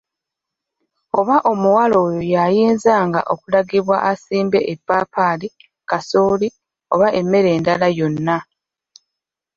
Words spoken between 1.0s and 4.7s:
Oba omuwala oyo yayinzanga okulagibwa asimbe